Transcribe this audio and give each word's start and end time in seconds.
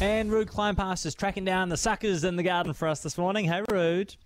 And 0.00 0.30
Ruud 0.30 0.46
Kleinpaste 0.46 1.06
is 1.06 1.14
tracking 1.16 1.44
down 1.44 1.70
the 1.70 1.76
suckers 1.76 2.22
in 2.22 2.36
the 2.36 2.44
garden 2.44 2.72
for 2.72 2.86
us 2.86 3.02
this 3.02 3.18
morning. 3.18 3.46
Hey, 3.46 3.62
Ruud. 3.68 4.16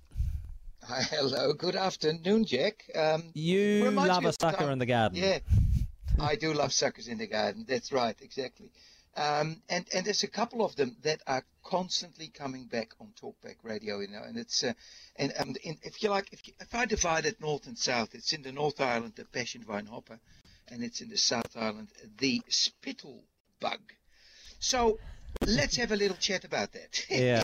Hi, 0.83 1.01
hello. 1.01 1.55
Good 1.55 1.77
afternoon, 1.77 2.45
Jack. 2.45 2.85
Um, 2.95 3.31
You 3.33 3.91
love 3.91 4.27
a 4.27 4.35
sucker 4.35 4.71
in 4.71 4.79
the 4.79 4.85
garden. 4.85 5.17
Yeah, 5.17 5.39
I 6.21 6.37
do 6.37 6.53
love 6.53 6.75
suckers 6.75 7.09
in 7.09 7.17
the 7.17 7.27
garden. 7.27 7.65
That's 7.67 7.91
right, 7.91 8.15
exactly. 8.21 8.71
Um, 9.17 9.63
and 9.71 9.87
and 9.95 10.05
there's 10.05 10.23
a 10.25 10.29
couple 10.29 10.63
of 10.63 10.77
them 10.77 10.97
that 11.05 11.23
are 11.27 11.43
constantly 11.65 12.29
coming 12.29 12.67
back 12.67 12.93
on 13.01 13.09
Talkback 13.19 13.57
Radio, 13.63 14.01
you 14.01 14.09
know. 14.09 14.23
And 14.23 14.37
it's 14.37 14.63
uh, 14.63 14.75
and 15.17 15.33
um, 15.39 15.55
in, 15.63 15.79
if 15.83 16.03
you 16.03 16.11
like, 16.11 16.29
if, 16.33 16.47
you, 16.47 16.53
if 16.61 16.75
I 16.75 16.85
divide 16.85 17.25
it 17.25 17.41
north 17.41 17.67
and 17.67 17.79
south, 17.79 18.15
it's 18.15 18.35
in 18.35 18.43
the 18.43 18.53
North 18.53 18.79
Island 18.79 19.15
the 19.17 19.25
passion 19.25 19.63
vine 19.63 19.87
hopper, 19.87 20.19
and 20.69 20.85
it's 20.85 21.01
in 21.01 21.09
the 21.09 21.17
South 21.17 21.57
Island 21.57 21.89
the 22.19 22.43
spittle 22.49 23.25
bug. 23.59 23.81
So 24.59 24.99
let's 25.47 25.77
have 25.77 25.93
a 25.93 25.97
little 25.97 26.17
chat 26.17 26.45
about 26.45 26.73
that. 26.73 27.07
Yeah. 27.11 27.43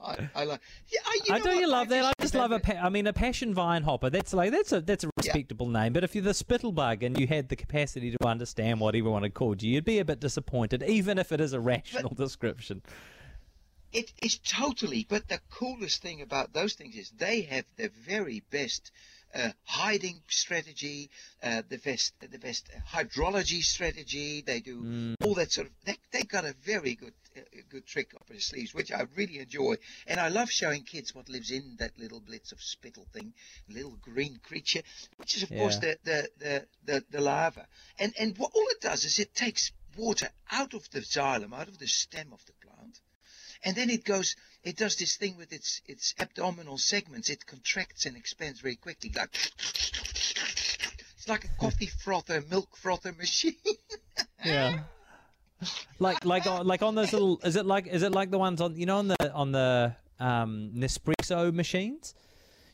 I, 0.00 0.28
I 0.34 0.44
like. 0.44 0.60
Yeah, 0.88 1.00
I, 1.04 1.18
you 1.26 1.34
I 1.34 1.38
do 1.40 1.48
what? 1.48 1.58
you 1.58 1.68
love 1.68 1.88
that? 1.88 2.04
I 2.04 2.12
just 2.20 2.34
love 2.34 2.52
a. 2.52 2.60
Pa- 2.60 2.80
I 2.80 2.88
mean, 2.88 3.08
a 3.08 3.12
passion 3.12 3.52
vine 3.52 3.82
hopper. 3.82 4.10
That's 4.10 4.32
like 4.32 4.52
that's 4.52 4.70
a 4.70 4.80
that's 4.80 5.02
a 5.02 5.10
respectable 5.16 5.68
name. 5.68 5.92
But 5.92 6.04
if 6.04 6.14
you're 6.14 6.22
the 6.22 6.30
spittlebug 6.30 7.02
and 7.02 7.18
you 7.18 7.26
had 7.26 7.48
the 7.48 7.56
capacity 7.56 8.12
to 8.12 8.26
understand 8.26 8.78
what 8.78 8.94
everyone 8.94 9.24
had 9.24 9.34
called 9.34 9.60
you, 9.60 9.72
you'd 9.72 9.84
be 9.84 9.98
a 9.98 10.04
bit 10.04 10.20
disappointed, 10.20 10.84
even 10.84 11.18
if 11.18 11.32
it 11.32 11.40
is 11.40 11.52
a 11.52 11.58
rational 11.58 12.14
description. 12.16 12.82
It 13.92 14.12
is 14.22 14.38
totally, 14.38 15.06
but 15.08 15.28
the 15.28 15.40
coolest 15.50 16.02
thing 16.02 16.20
about 16.20 16.52
those 16.52 16.74
things 16.74 16.94
is 16.94 17.10
they 17.10 17.42
have 17.42 17.64
the 17.76 17.88
very 17.88 18.44
best 18.50 18.92
uh, 19.34 19.50
hiding 19.64 20.20
strategy, 20.28 21.10
uh, 21.42 21.62
the 21.68 21.78
best, 21.78 22.14
the 22.20 22.38
best 22.38 22.68
hydrology 22.90 23.62
strategy. 23.62 24.42
They 24.46 24.60
do 24.60 25.14
all 25.22 25.34
that 25.34 25.52
sort 25.52 25.66
of. 25.66 25.72
They 25.84 25.96
they 26.12 26.22
got 26.22 26.44
a 26.44 26.54
very 26.64 26.94
good, 26.94 27.12
uh, 27.36 27.40
good 27.68 27.86
trick 27.86 28.14
up 28.14 28.26
their 28.26 28.40
sleeves, 28.40 28.74
which 28.74 28.92
I 28.92 29.04
really 29.14 29.38
enjoy, 29.38 29.76
and 30.06 30.18
I 30.18 30.28
love 30.28 30.50
showing 30.50 30.82
kids 30.84 31.14
what 31.14 31.28
lives 31.28 31.50
in 31.50 31.76
that 31.78 31.98
little 31.98 32.20
blitz 32.20 32.52
of 32.52 32.62
spittle 32.62 33.06
thing, 33.12 33.34
little 33.68 33.96
green 34.00 34.38
creature, 34.42 34.82
which 35.16 35.36
is 35.36 35.42
of 35.42 35.50
course 35.50 35.76
the 35.76 35.98
the, 36.04 36.28
the 36.38 36.66
the 36.84 37.04
the 37.10 37.20
larva, 37.20 37.66
and 37.98 38.14
and 38.18 38.36
what 38.38 38.52
all 38.54 38.66
it 38.70 38.80
does 38.80 39.04
is 39.04 39.18
it 39.18 39.34
takes 39.34 39.72
water 39.96 40.30
out 40.50 40.74
of 40.74 40.88
the 40.90 41.00
xylem, 41.00 41.52
out 41.52 41.68
of 41.68 41.78
the 41.78 41.86
stem 41.86 42.32
of 42.32 42.44
the 42.46 42.52
plant 42.52 43.00
and 43.64 43.76
then 43.76 43.90
it 43.90 44.04
goes 44.04 44.36
it 44.64 44.76
does 44.76 44.96
this 44.96 45.16
thing 45.16 45.36
with 45.36 45.52
its 45.52 45.80
its 45.86 46.14
abdominal 46.18 46.78
segments 46.78 47.30
it 47.30 47.46
contracts 47.46 48.06
and 48.06 48.16
expands 48.16 48.60
very 48.60 48.76
quickly 48.76 49.10
like 49.14 49.30
it's 51.16 51.28
like 51.28 51.44
a 51.44 51.60
coffee 51.60 51.86
frother 51.86 52.42
milk 52.50 52.76
frother 52.76 53.12
machine 53.12 53.54
Yeah. 54.44 54.80
Like 55.98 56.24
like 56.24 56.46
on 56.46 56.66
like 56.66 56.82
on 56.82 56.94
those 56.94 57.12
little 57.12 57.40
is 57.42 57.56
it 57.56 57.66
like 57.66 57.86
is 57.88 58.02
it 58.02 58.12
like 58.12 58.30
the 58.30 58.38
ones 58.38 58.60
on 58.60 58.76
you 58.76 58.86
know 58.86 58.98
on 58.98 59.08
the 59.08 59.32
on 59.32 59.52
the 59.52 59.94
um 60.20 60.70
Nespresso 60.74 61.52
machines? 61.52 62.14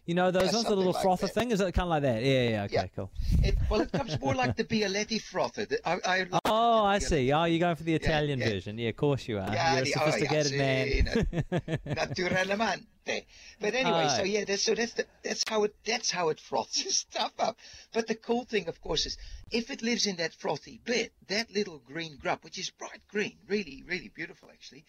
You 0.06 0.14
know 0.14 0.30
those 0.30 0.52
Yeah, 0.52 0.56
ones 0.56 0.66
the 0.66 0.77
little 0.77 0.92
like 0.92 1.02
frother 1.02 1.27
that. 1.27 1.34
thing? 1.34 1.50
Is 1.50 1.60
it 1.60 1.72
kind 1.72 1.84
of 1.84 1.88
like 1.91 2.02
that? 2.02 2.22
Yeah, 2.22 2.48
yeah, 2.48 2.62
okay, 2.64 2.74
Yeah. 2.74 2.86
cool. 2.94 3.10
it, 3.42 3.55
well 3.70 3.80
it 3.80 3.91
comes 3.91 4.20
more 4.20 4.34
like 4.34 4.55
the 4.55 4.64
bialetti 4.64 5.20
frother 5.20 5.66
I, 5.84 5.98
I 6.05 6.19
love 6.24 6.41
Oh, 6.44 6.84
I 6.84 6.98
see. 6.98 7.33
Oh, 7.33 7.44
you're 7.44 7.58
going 7.58 7.77
for 7.77 7.84
the 7.84 7.94
Italian 7.94 8.38
yeah. 8.38 8.50
version. 8.50 8.77
Yeah, 8.78 8.91
of 8.91 8.97
course 8.97 9.27
you 9.27 9.38
are. 9.38 9.50
Yeah, 9.50 9.82
you're 9.82 9.97
a 9.97 10.00
oh, 10.00 10.10
sophisticated 10.10 10.52
see, 10.52 10.58
man. 10.58 11.78
naturalmente. 11.86 13.27
But 13.60 13.75
anyway, 13.75 14.08
so 14.08 14.25
yeah, 14.25 14.44
that's, 14.44 14.62
so 14.62 14.75
that's 14.75 14.92
the, 14.92 15.06
that's 15.22 15.44
how 15.48 15.64
it 15.64 15.75
that's 15.86 16.10
how 16.10 16.28
it 16.28 16.38
froths 16.38 16.97
stuff 16.97 17.32
up. 17.38 17.56
But 17.92 18.06
the 18.06 18.14
cool 18.14 18.44
thing, 18.44 18.69
of 18.69 18.80
course, 18.82 19.06
is 19.06 19.16
if 19.50 19.70
it 19.70 19.82
lives 19.82 20.06
in 20.06 20.16
that 20.16 20.34
frothy 20.34 20.80
bit, 20.84 21.12
that 21.28 21.50
little 21.50 21.78
green 21.78 22.19
grub, 22.19 22.41
which 22.42 22.58
is 22.58 22.70
bright 22.70 23.00
green, 23.08 23.38
really 23.48 23.82
really 23.86 24.08
beautiful 24.14 24.50
actually, 24.50 24.84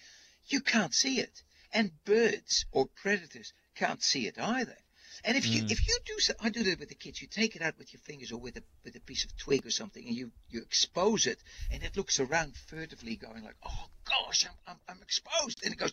you 0.47 0.59
can't 0.59 0.93
see 0.93 1.19
it, 1.19 1.41
and 1.71 1.91
birds 2.03 2.66
or 2.71 2.88
predators 2.88 3.53
can't 3.75 4.03
see 4.03 4.27
it 4.27 4.38
either. 4.39 4.77
And 5.23 5.38
if 5.38 5.47
you 5.47 5.61
hmm. 5.61 5.67
if 5.69 5.88
you 5.88 5.97
do 6.05 6.19
so, 6.19 6.33
I 6.39 6.49
do 6.49 6.63
that 6.63 6.80
with 6.80 6.89
the 6.89 6.95
kids. 6.95 7.21
You 7.21 7.27
take 7.27 7.55
it 7.55 7.61
out 7.61 7.77
with 7.77 7.93
your 7.93 7.99
fingers 8.02 8.31
or 8.31 8.39
with 8.39 8.58
a 8.58 8.64
with 8.83 8.95
a 8.95 8.99
piece 8.99 9.26
of 9.26 9.36
twig 9.37 9.65
or 9.65 9.71
something, 9.71 10.05
and 10.05 10.15
you 10.15 10.31
you 10.49 10.61
expose 10.61 11.27
it, 11.27 11.39
and 11.71 11.83
it 11.83 11.95
looks 11.98 12.20
around 12.20 12.55
furtively, 12.55 13.15
going 13.15 13.43
like, 13.43 13.55
"Oh 13.64 13.86
gosh, 14.03 14.45
I'm 14.45 14.55
I'm, 14.67 14.80
I'm 14.89 15.02
exposed," 15.02 15.64
and 15.64 15.73
it 15.73 15.77
goes 15.77 15.92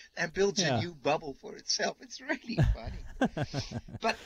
and 0.16 0.32
builds 0.32 0.60
Yeah. 0.60 0.78
a 0.78 0.80
new 0.80 0.94
bubble 0.94 1.34
for 1.40 1.54
itself. 1.56 1.96
It's 2.00 2.20
really 2.20 2.58
funny. 2.74 3.80
but 4.00 4.16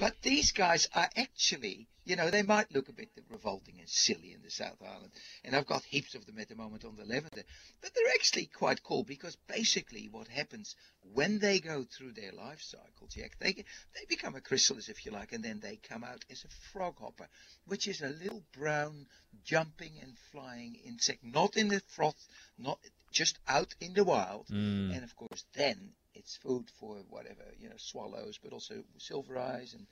but 0.00 0.14
these 0.22 0.52
guys 0.52 0.88
are 0.94 1.10
actually, 1.14 1.86
you 2.04 2.16
know, 2.16 2.30
they 2.30 2.42
might 2.42 2.72
look 2.72 2.88
a 2.88 2.92
bit 2.92 3.10
revolting 3.28 3.78
and 3.78 3.88
silly 3.88 4.32
in 4.32 4.42
the 4.42 4.50
South 4.50 4.80
Island, 4.82 5.12
and 5.44 5.54
I've 5.54 5.66
got 5.66 5.84
heaps 5.84 6.14
of 6.14 6.24
them 6.24 6.38
at 6.38 6.48
the 6.48 6.56
moment 6.56 6.84
on 6.86 6.96
the 6.96 7.04
lavender, 7.04 7.42
but 7.82 7.90
they're 7.94 8.14
actually 8.14 8.46
quite 8.46 8.82
cool 8.82 9.04
because 9.04 9.36
basically 9.46 10.08
what 10.10 10.26
happens 10.26 10.74
when 11.12 11.38
they 11.38 11.60
go 11.60 11.84
through 11.84 12.12
their 12.12 12.32
life 12.32 12.62
cycle, 12.62 13.08
Jack, 13.08 13.36
they 13.38 13.52
they 13.52 14.04
become 14.08 14.34
a 14.34 14.40
chrysalis 14.40 14.88
if 14.88 15.04
you 15.04 15.12
like, 15.12 15.32
and 15.32 15.44
then 15.44 15.60
they 15.60 15.76
come 15.76 16.02
out 16.02 16.24
as 16.30 16.44
a 16.44 16.72
frog 16.72 16.96
hopper, 16.98 17.28
which 17.66 17.86
is 17.86 18.00
a 18.00 18.08
little 18.08 18.42
brown 18.58 19.06
jumping 19.44 19.92
and 20.00 20.16
flying 20.32 20.76
insect, 20.86 21.22
not 21.22 21.56
in 21.56 21.68
the 21.68 21.80
froth, 21.88 22.26
not 22.58 22.78
just 23.12 23.38
out 23.46 23.74
in 23.80 23.92
the 23.92 24.04
wild, 24.04 24.46
Mm. 24.48 24.94
and 24.94 25.04
of 25.04 25.14
course 25.16 25.44
then 25.54 25.92
it's 26.14 26.36
food 26.36 26.70
for 26.78 26.96
whatever 27.08 27.44
you 27.58 27.68
know 27.68 27.76
swallows 27.78 28.38
but 28.42 28.52
also 28.52 28.82
silver 28.98 29.38
eyes 29.38 29.74
and 29.74 29.86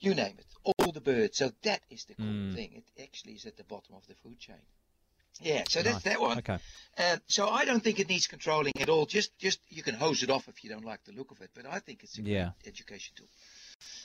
you 0.00 0.14
name 0.14 0.36
it 0.38 0.46
all 0.64 0.92
the 0.92 1.00
birds. 1.00 1.36
So 1.38 1.50
that 1.62 1.82
is 1.90 2.04
the 2.06 2.14
cool 2.14 2.32
Mm. 2.32 2.54
thing. 2.54 2.82
It 2.96 3.02
actually 3.02 3.34
is 3.34 3.46
at 3.46 3.56
the 3.56 3.64
bottom 3.64 3.94
of 3.94 4.06
the 4.06 4.14
food 4.14 4.38
chain. 4.38 4.56
Yeah 5.40 5.64
so 5.68 5.82
that's 5.82 6.02
that 6.04 6.20
one. 6.20 6.38
Okay. 6.38 6.58
uh, 6.98 7.16
so 7.28 7.48
i 7.48 7.64
don't 7.64 7.82
think 7.82 7.98
it 8.00 8.08
needs 8.08 8.26
controlling 8.26 8.72
at 8.80 8.88
all. 8.88 9.06
Just 9.06 9.36
just 9.38 9.60
you 9.68 9.82
can 9.82 9.94
hose 9.94 10.22
it 10.22 10.30
off 10.30 10.48
if 10.48 10.62
you 10.64 10.70
don't 10.70 10.84
like 10.84 11.04
the 11.04 11.12
look 11.12 11.30
of 11.30 11.40
it 11.40 11.50
but 11.54 11.66
i 11.66 11.78
think 11.78 12.02
it's 12.02 12.18
a 12.18 12.22
Yeah. 12.22 12.50
education 12.66 13.14
tool 13.16 13.28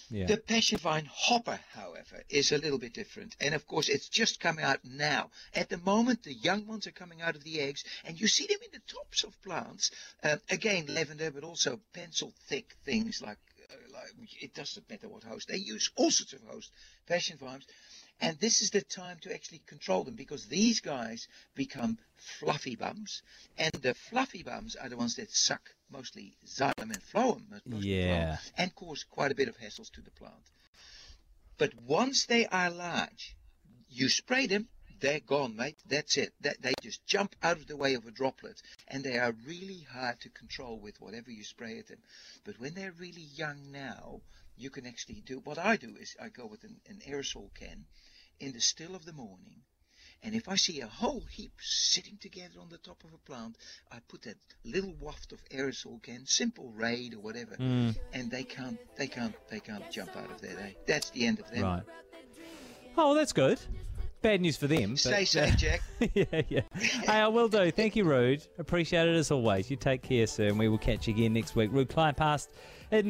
Yeah. 0.10 0.28
the 0.28 0.38
passion 0.38 0.78
vine 0.78 1.10
hopper, 1.12 1.60
however, 1.74 2.24
is 2.30 2.52
a 2.52 2.58
little 2.58 2.78
bit 2.78 2.94
different. 2.94 3.36
And 3.40 3.56
of 3.56 3.66
course, 3.66 3.90
it's 3.90 4.10
just 4.10 4.40
coming 4.40 4.64
out 4.64 4.80
now. 4.84 5.32
At 5.54 5.70
the 5.70 5.78
moment, 5.78 6.24
the 6.24 6.34
young 6.34 6.68
ones 6.68 6.88
are 6.88 6.92
coming 6.92 7.22
out 7.22 7.36
of 7.36 7.44
the 7.44 7.60
eggs, 7.60 7.84
and 8.04 8.20
you 8.20 8.28
see 8.28 8.46
them 8.46 8.60
in 8.64 8.72
the 8.72 8.94
tops 8.94 9.24
of 9.24 9.42
plants. 9.42 9.92
Uh, 10.24 10.38
again, 10.50 10.86
lavender, 10.88 11.32
but 11.32 11.44
also 11.44 11.80
pencil 11.94 12.34
thick 12.48 12.76
things 12.84 13.22
like, 13.22 13.38
like 13.94 14.12
it 14.42 14.54
doesn't 14.54 14.90
matter 14.90 15.08
what 15.08 15.24
host. 15.24 15.48
They 15.48 15.58
use 15.58 15.90
all 15.96 16.12
sorts 16.12 16.34
of 16.34 16.42
hosts, 16.48 16.72
passion 17.08 17.38
vines. 17.38 17.66
And 18.22 18.38
this 18.40 18.62
is 18.62 18.70
the 18.70 18.82
time 18.82 19.18
to 19.24 19.34
actually 19.34 19.62
control 19.66 20.04
them 20.06 20.16
because 20.16 20.46
these 20.46 20.80
guys 20.80 21.28
become 21.54 21.98
fluffy 22.16 22.76
bums. 22.78 23.22
And 23.58 23.74
the 23.74 23.94
fluffy 23.94 24.42
bums 24.44 24.76
are 24.78 24.88
the 24.88 24.96
ones 24.96 25.16
that 25.16 25.32
suck 25.32 25.76
mostly 25.92 26.38
xylem 26.46 26.74
and 26.94 27.02
phloem. 27.02 27.50
mostly 27.50 27.72
phloem, 27.72 27.84
Yeah. 27.84 28.38
and 28.58 28.74
cause 28.74 29.04
quite 29.04 29.32
a 29.32 29.36
bit 29.36 29.50
of 29.50 29.58
hassles 29.58 29.92
to 29.92 30.02
the 30.02 30.12
plant. 30.12 30.34
But 31.58 31.74
once 31.76 32.26
they 32.26 32.46
are 32.48 32.70
large, 32.70 33.36
you 33.90 34.08
spray 34.10 34.48
them, 34.48 34.68
they're 35.00 35.20
gone, 35.20 35.56
mate. 35.56 35.78
That's 35.88 36.18
it. 36.18 36.34
That 36.42 36.62
they 36.62 36.74
just 36.82 37.06
jump 37.06 37.36
out 37.44 37.58
of 37.58 37.68
the 37.68 37.78
way 37.78 37.94
of 37.96 38.06
a 38.06 38.12
droplet, 38.12 38.62
and 38.88 39.04
they 39.04 39.18
are 39.18 39.34
really 39.46 39.86
hard 39.92 40.20
to 40.22 40.30
control 40.30 40.80
with 40.80 41.00
whatever 41.02 41.32
you 41.32 41.44
spray 41.44 41.80
at 41.80 41.88
them. 41.88 42.00
But 42.46 42.60
when 42.60 42.74
they're 42.74 42.94
really 43.00 43.28
young 43.36 43.72
now, 43.72 44.22
you 44.58 44.70
can 44.70 44.86
actually 44.86 45.22
do 45.26 45.40
what 45.44 45.58
I 45.58 45.76
do 45.76 45.96
is 46.00 46.16
I 46.22 46.30
go 46.30 46.46
with 46.46 46.64
an, 46.64 46.78
an 46.90 47.02
aerosol 47.08 47.54
can 47.54 47.86
in 48.40 48.54
the 48.54 48.62
still 48.62 48.96
of 48.96 49.06
the 49.06 49.14
morning. 49.14 49.62
And 50.24 50.34
if 50.34 50.48
I 50.50 50.56
see 50.56 50.82
a 50.82 50.88
whole 50.88 51.24
heap 51.30 51.52
sitting 51.62 52.18
together 52.20 52.60
on 52.60 52.70
the 52.70 52.78
top 52.80 53.04
of 53.04 53.14
a 53.14 53.18
plant, 53.18 53.58
I 53.92 53.98
put 54.08 54.24
that 54.24 54.38
little 54.64 54.94
waft 55.00 55.34
of 55.34 55.40
aerosol 55.50 56.02
can, 56.02 56.26
simple 56.26 56.72
raid 56.72 57.14
or 57.14 57.20
whatever, 57.20 57.56
Mm, 57.58 57.96
and 58.14 58.32
they 58.32 58.44
can't, 58.44 58.80
they 58.98 59.08
can't, 59.08 59.36
they 59.50 59.60
can't 59.60 59.90
jump 59.92 60.16
out 60.16 60.32
of 60.32 60.42
there. 60.42 60.56
They, 60.56 60.76
that's 60.88 61.12
the 61.12 61.28
end 61.28 61.40
of 61.40 61.52
them. 61.52 61.64
right. 61.64 61.84
Oh, 62.98 63.14
that's 63.14 63.34
good. 63.34 63.60
Bad 64.26 64.42
news 64.42 64.58
for 64.58 64.66
them. 64.66 64.98
Stay 64.98 65.12
but, 65.12 65.28
safe, 65.28 65.54
uh, 65.54 65.56
Jack. 65.56 65.82
yeah, 66.16 66.42
yeah. 66.50 66.62
Hey, 66.74 67.20
I 67.20 67.28
will 67.28 67.48
do. 67.48 67.70
Thank 67.70 67.96
you, 67.96 68.06
Ruud. 68.06 68.48
Appreciate 68.58 69.08
it 69.08 69.16
as 69.16 69.30
always. 69.30 69.70
You 69.70 69.78
take 69.78 70.02
care, 70.02 70.26
sir, 70.26 70.48
and 70.48 70.58
we 70.58 70.68
will 70.68 70.80
catch 70.80 71.08
you 71.08 71.14
again 71.14 71.34
next 71.34 71.56
week. 71.56 71.72
Ruud 71.72 71.90
Kleinpaste 71.90 72.48
in 72.90 72.98
the 72.98 73.04